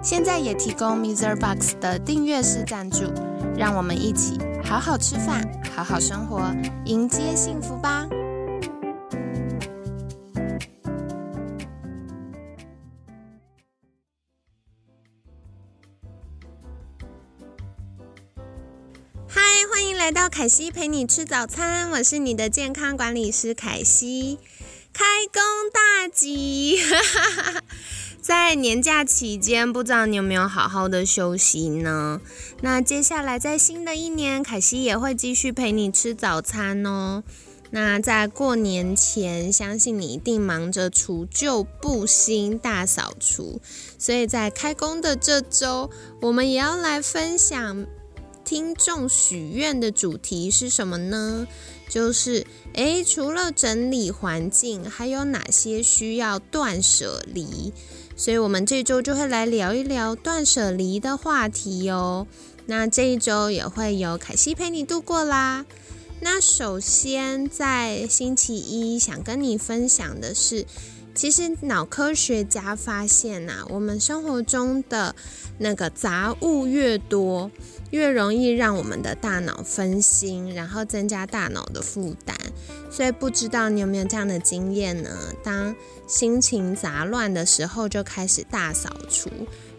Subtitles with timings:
[0.00, 1.36] 现在也提供 Mr.
[1.38, 3.12] Box 的订阅式赞助，
[3.56, 6.40] 让我们一起好好吃饭，好好生活，
[6.86, 8.06] 迎接幸福吧！
[19.28, 24.38] 嗨，欢迎来到凯西陪你吃早餐，我是你的健康管理师凯西。
[24.90, 26.78] 开工大吉！
[26.78, 27.62] 哈哈哈哈
[28.28, 32.20] 在年假期间，不知道你有没有好好的休息呢？
[32.60, 37.24] 那接下来在新的一年，凯西也会继续陪你吃早餐哦。
[37.70, 43.62] 那在过年前，相信你一定忙着除旧布新、大扫除，
[43.96, 45.88] 所以在开工的这周，
[46.20, 47.86] 我们也要来分享。
[48.44, 51.46] 听众许愿的主题是什么呢？
[51.88, 57.72] 就是诶，除了整理环境，还有哪些需要断舍离？
[58.18, 62.26] 所以，我们这周就会来聊一聊断舍离的话题哦。
[62.66, 65.64] 那这一周也会有凯西陪你度过啦。
[66.20, 70.66] 那首先，在星期一想跟你分享的是，
[71.14, 75.14] 其实脑科学家发现呐，我们生活中的
[75.58, 77.52] 那个杂物越多。
[77.90, 82.36] 越容易让我们的大脑分心，然后增加大脑的负担。
[82.90, 85.10] 所以不知道你有没有这样的经验呢？
[85.42, 85.74] 当
[86.06, 89.28] 心情杂乱的时候，就开始大扫除，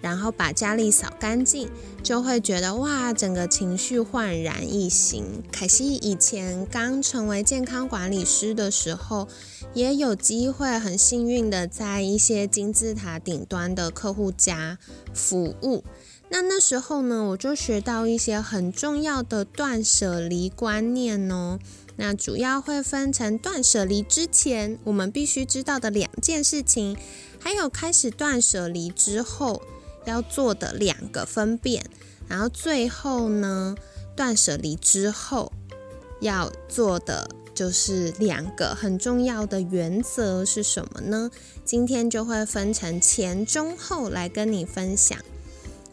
[0.00, 1.70] 然后把家里扫干净，
[2.02, 5.24] 就会觉得哇，整个情绪焕然一新。
[5.52, 9.28] 凯西以前刚成为健康管理师的时候，
[9.72, 14.78] 也有机会很幸运的在一些金字塔顶端的客户家
[15.14, 15.84] 服务。
[16.28, 21.58] 那那时候呢，我就学到一些很重要的断舍离观念哦。
[21.96, 26.96] 那主要会分成断舍离之前我们必须知道的两件事情，
[27.38, 29.62] 还有开始断舍离之后
[30.04, 31.86] 要做的两个分辨，
[32.28, 33.74] 然后最后呢，
[34.14, 35.50] 断舍离之后
[36.20, 41.30] 要做的就是两个很重要的原则是什么呢？
[41.64, 45.18] 今天就会分成前中后来跟你分享。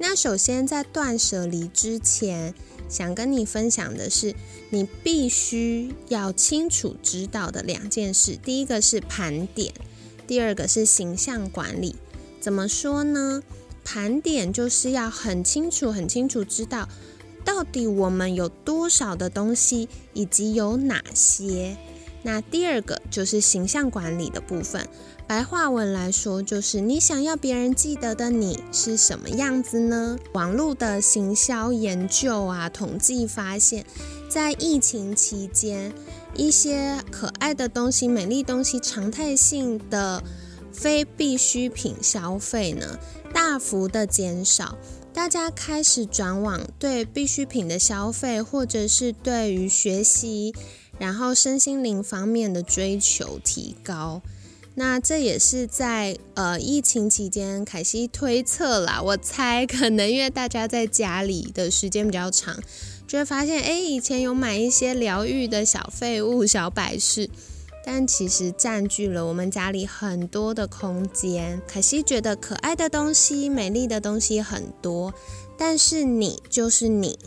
[0.00, 2.54] 那首先，在断舍离之前，
[2.88, 4.34] 想跟你分享的是，
[4.70, 8.36] 你必须要清楚知道的两件事。
[8.36, 9.74] 第一个是盘点，
[10.26, 11.96] 第二个是形象管理。
[12.40, 13.42] 怎么说呢？
[13.84, 16.88] 盘点就是要很清楚、很清楚知道，
[17.44, 21.76] 到底我们有多少的东西，以及有哪些。
[22.22, 24.86] 那第二个就是形象管理的部分。
[25.26, 30.18] 白话文来说，就是你想要别人记得的你是什么样子呢？
[30.32, 33.84] 网络的行销研究啊，统计发现，
[34.30, 35.92] 在疫情期间，
[36.34, 40.22] 一些可爱的东西、美丽东西、常态性的
[40.72, 42.98] 非必需品消费呢，
[43.34, 44.78] 大幅的减少，
[45.12, 50.54] 大家开始转往对必需品的消费，或者是对于学习，
[50.98, 54.20] 然后身心灵方面的追求提高。
[54.74, 62.56] 那这也是在呃疫情期间，凯西推测啦，我猜可能因为大家在家里的时间比较长，
[63.06, 67.28] 就会发现，哎，以前有买一些疗愈的小废物、小摆饰，
[67.84, 71.60] 但其实占据了我们家里很多的空间。
[71.66, 75.12] 凯西觉得可爱的东西、美丽的东西很多，
[75.58, 77.18] 但是你就是你，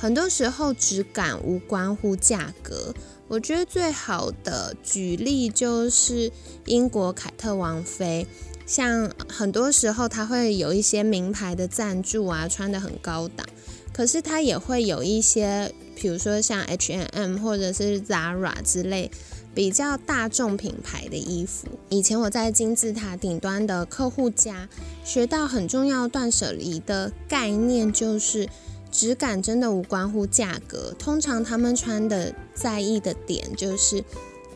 [0.00, 2.94] 很多时候质感无关乎价格。
[3.28, 6.32] 我觉得最好的举例就是
[6.64, 8.26] 英国凯特王妃，
[8.64, 13.46] 像很多时候她会有一些名牌的赞助啊，穿的很高档，
[13.92, 19.10] 可是她也会有一些，比如说像 H&M 或者是 Zara 之类
[19.54, 21.68] 比较大众品牌的衣服。
[21.90, 24.66] 以前我在金字塔顶端的客户家
[25.04, 28.48] 学到很重要断舍离的概念，就是。
[28.90, 34.04] 质感真的无关乎价格，通常他们穿的在意的点就是，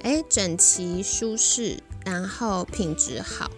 [0.02, 3.50] 哎，整齐舒适，然后品质好，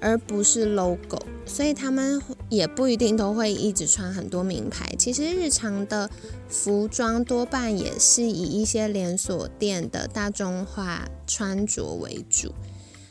[0.00, 1.20] 而不是 logo。
[1.44, 4.90] 所以他们也不一定都会一直穿很多名牌。
[4.98, 6.10] 其实日常的
[6.48, 12.52] 服装多半也是以一些连锁店的大众化穿着为主。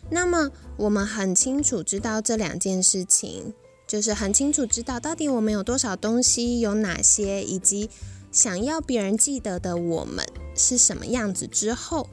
[0.09, 3.53] 那么我们很清楚知道这两件事情。
[3.87, 7.89] 就是很清楚知道到底我们有多少东西，有哪些，以及
[8.31, 12.09] 想要别人记得的我们是什么样子之后，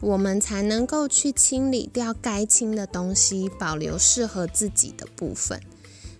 [0.00, 5.60] 我们才能够去清理掉该清的东西，保留适合自己的部分。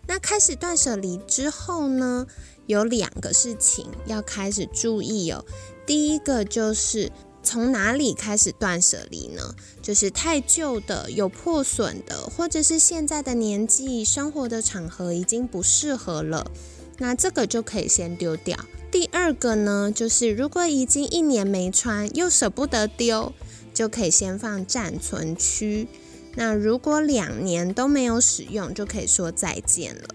[0.08, 2.26] 那开始断舍离之后呢，
[2.66, 5.44] 有两个事情要开始注意哦。
[5.84, 7.12] 第一个就是
[7.46, 9.54] 从哪里开始断舍离呢？
[9.80, 16.50] 就是太旧的、有破损的，或者是现在的年纪、生活的场合已经不适合了，
[16.98, 18.58] 那这个就可以先丢掉。
[18.90, 23.32] 第二个呢，就是如果已经一年没穿又舍不得丢，
[23.72, 25.86] 就可以先放暂存区。
[26.34, 30.08] 那如果两年都没有使用，就可以说再见了。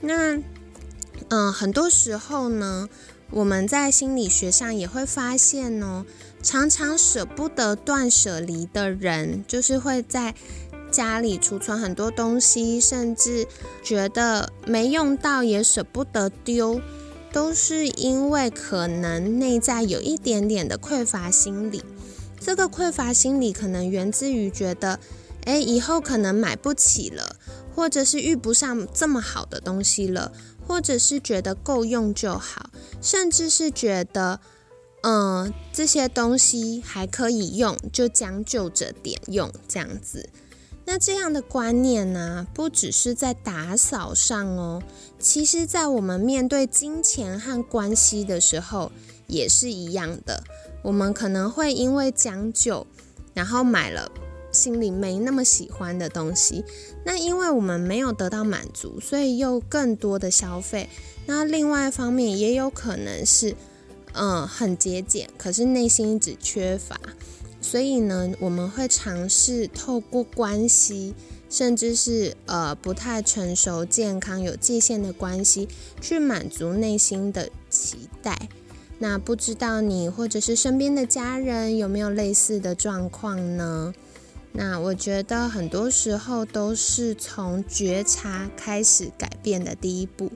[0.00, 0.40] 那
[1.28, 2.88] 嗯，很多时候呢。
[3.32, 6.04] 我们在心理学上也会发现哦，
[6.42, 10.34] 常常舍不得断舍离的人，就是会在
[10.90, 13.46] 家里储存很多东西，甚至
[13.82, 16.78] 觉得没用到也舍不得丢，
[17.32, 21.82] 都是因为可能内在有一点点的匮乏心理。
[22.38, 25.00] 这个匮乏心理可能源自于觉得，
[25.46, 27.36] 哎，以后可能买不起了，
[27.74, 30.32] 或者是遇不上这么好的东西了。
[30.64, 32.70] 或者是觉得够用就好，
[33.02, 34.40] 甚至是觉得，
[35.02, 40.30] 嗯，这些东西还可以用，就将就着点用这样子。
[40.84, 44.82] 那这样的观念呢，不只是在打扫上哦，
[45.18, 48.90] 其实在我们面对金钱和关系的时候
[49.26, 50.42] 也是一样的。
[50.82, 52.86] 我们可能会因为将就，
[53.34, 54.10] 然后买了。
[54.52, 56.62] 心里没那么喜欢的东西，
[57.04, 60.88] 那因为我们没有得到满足，所以又更多的消费。
[61.26, 63.56] 那另外一方面也有可能是，
[64.12, 67.00] 嗯，很节俭，可是内心一直缺乏，
[67.60, 71.14] 所以呢，我们会尝试透过关系，
[71.48, 75.68] 甚至是呃不太成熟、健康、有界限的关系，
[76.00, 78.48] 去满足内心的期待。
[78.98, 83.92] 那不知道你或者是身边的家人有没有类似的状况呢？
[84.52, 90.30] 那我觉得很多时候都是从觉察开始改变的第一步，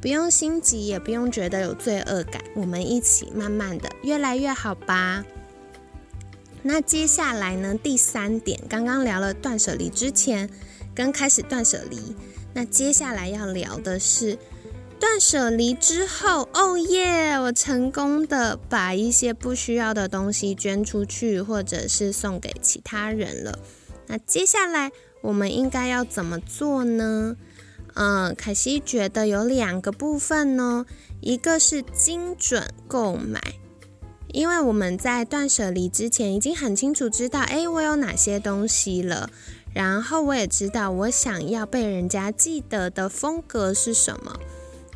[0.00, 5.24] 不用心急，也不用觉得有罪恶感，我们一起慢慢的越来越好吧。
[6.62, 7.74] 那接下来呢？
[7.74, 10.48] 第三点，刚刚聊了断舍离之前
[10.94, 12.14] 跟开始断舍离，
[12.52, 14.38] 那接下来要聊的是。
[15.04, 17.38] 断舍离之后，哦耶！
[17.38, 23.58] 我成功的把一些不需要的东西捐出去，或者是送给其他人了。
[24.06, 24.90] 那接下来
[25.20, 27.36] 我们应该要怎么做呢？
[27.92, 30.86] 嗯，凯西觉得有两个部分呢，
[31.20, 33.38] 一个是精准购买，
[34.28, 39.28] 因为我们在断舍离之前已经很清楚知道，诶，我有哪些东西了，
[39.74, 44.40] 然后我也知道我想要被人家记得的风格是什么。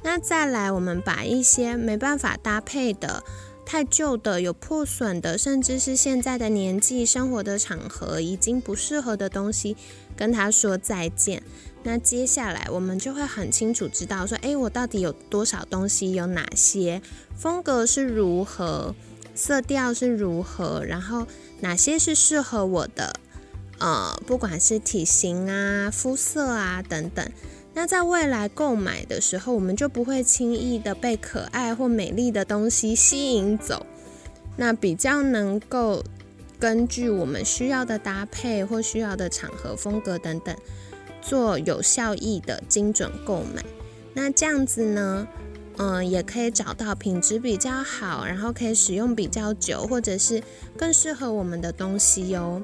[0.03, 3.23] 那再来，我们把一些没办法搭配的、
[3.67, 9.77] 太旧的、有破损的，甚至是现在的年纪、生活的场合已经不适合的东西，
[10.17, 11.43] 跟他说再见。
[11.83, 17.03] 那接下来，我们就会很清楚知道说，诶，我到底有多少东西，有哪些
[17.37, 18.95] 风格是如何，
[19.35, 21.27] 色调是如何，然后
[21.61, 23.15] 哪些是适合我的，
[23.79, 27.31] 呃，不管是体型啊、肤色啊等等。
[27.75, 33.87] 那在未来购买的时候，我们就不会轻易的被可爱或美丽的东西吸引走。
[34.57, 36.03] 那比较能够
[36.59, 40.57] 根据我们需要的搭配或需要的场合、风格等等，
[41.23, 43.65] 做有效益的精准购买。
[44.13, 45.29] 那这样子呢，
[45.77, 50.43] 嗯，也可以找到品质比较好，然后可以使用比较久，或者是
[50.77, 52.61] 更适合我们的东西哟。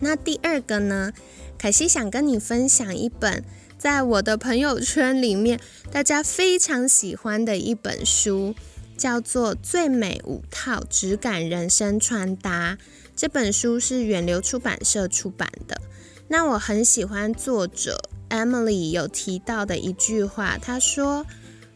[0.00, 1.12] 那第二个呢，
[1.56, 3.44] 凯西想跟你分享一本。
[3.82, 5.58] 在我的朋友圈里面，
[5.90, 8.54] 大家非常喜欢的一本书，
[8.96, 12.78] 叫做《最美五套质感人生穿搭》。
[13.16, 15.80] 这本书是远流出版社出版的。
[16.28, 21.26] 那我很喜欢作者 Emily 有提到的一句话，她说：“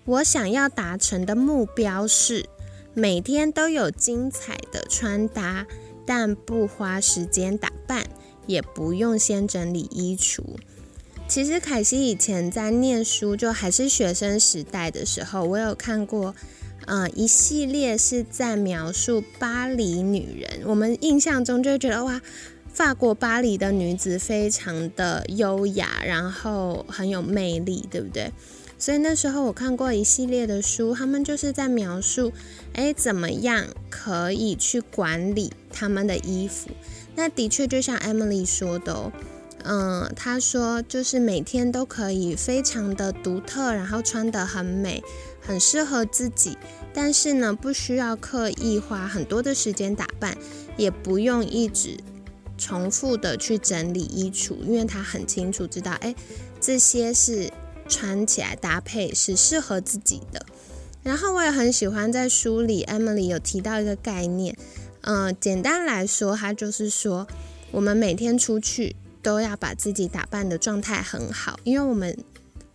[0.06, 2.48] 我想要达成的目标是
[2.94, 5.66] 每天都有精彩的穿搭，
[6.06, 8.06] 但不花时间打扮，
[8.46, 10.44] 也不用先整理衣橱。”
[11.28, 16.34] 其实凯西以前在念书，就还是学生时代的时候，我有看过，
[16.86, 20.62] 呃，一系列是在描述巴黎女人。
[20.64, 22.22] 我们印象中就会觉得哇，
[22.72, 28.30] 法国巴黎的女子非常的优雅，然后很有魅力，对不对？
[28.78, 32.32] 所以那时候我看过一系列的书，他们就是在描述，
[32.72, 36.70] 哎，怎么样可以去管理他们的衣服。
[37.16, 39.12] 那的确就像 Emily 说的哦。
[39.68, 45.02] 嗯，他说就是每天都可以非常的独特，然后穿得很美，
[45.40, 46.56] 很适合自己。
[46.94, 50.38] 但是呢，不需要刻意花很多的时间打扮，
[50.76, 51.98] 也不用一直
[52.56, 56.14] 重复的去整理衣橱，因为他很清楚知道，哎，
[56.60, 57.50] 这些是
[57.88, 60.46] 穿起来搭配是适合自己的。
[61.02, 64.56] 然后我也很喜欢在书里，Emily 有提到一个概念，
[65.00, 67.26] 嗯，简单来说，它就是说，
[67.72, 68.94] 我们每天出去。
[69.26, 72.16] 都要把自己打扮的状态很好，因为我们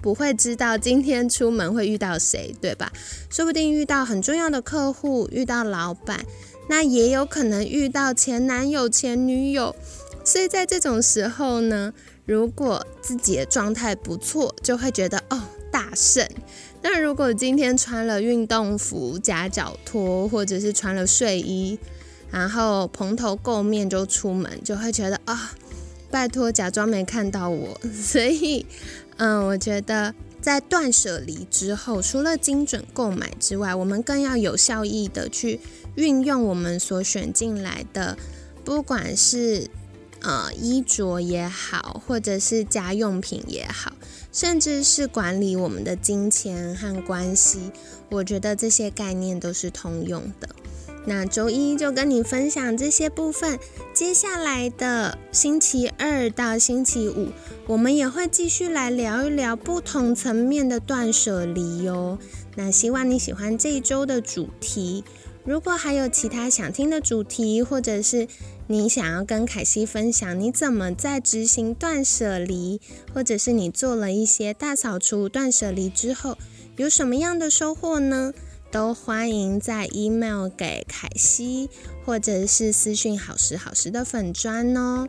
[0.02, 2.92] 不会知道今天出门会遇到谁，对吧？
[3.30, 6.26] 说不定遇到很重要的客户，遇到老板，
[6.68, 9.74] 那也有可能遇到前男友、前女友。
[10.26, 11.94] 所以在这种时候呢，
[12.26, 15.42] 如果自己的状态不错，就会觉得哦
[15.72, 16.28] 大胜。
[16.82, 21.80] 那如果今天穿了运动服、夹脚拖，或者是穿了睡衣，
[22.30, 25.54] 然后蓬头垢面就出门，就会觉得啊。
[26.12, 27.80] 拜托，假装没看到我。
[27.90, 28.66] 所以，
[29.18, 35.60] 嗯，我觉得在断舍离之后，除了精准购买之外，我们更要有效益的去
[35.96, 38.18] 运用我们所选进来的，
[38.66, 39.68] 不管是
[40.22, 43.94] 呃衣着也好，或者是家用品也好，
[44.34, 47.72] 甚至是管理我们的金钱和关系，
[48.10, 50.50] 我觉得这些概念都是通用的。
[51.06, 53.58] 那周一就跟你分享这些部分，
[53.94, 57.30] 接下来的星期二到星期五，
[57.68, 62.20] 我们也会继续来聊一聊不同层面的断舍离哟。
[62.56, 65.04] 那希望你喜欢这一周的主题。
[65.44, 68.28] 如果还有其他想听的主题，或者是
[68.68, 72.80] 你想要跟凯西分享你怎么在执行断舍离，
[73.12, 76.38] 或者是你做了一些大扫除、断舍离之后
[76.78, 78.34] 有什么样的收获呢？
[78.72, 81.70] 都欢迎在 email 给凯西，
[82.06, 85.08] 或者是私讯好时好时的粉砖哦。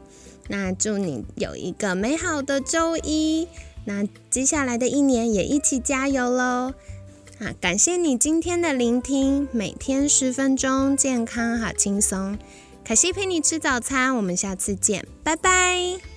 [0.48, 3.46] 那祝你有一个美好的周一，
[3.84, 6.74] 那接下来的一年也一起加油喽！
[7.38, 12.36] 啊，感谢你今天的聆听，每天十分钟，健康好轻松。
[12.84, 16.11] 凯西陪你吃早餐，我们下次见，拜拜。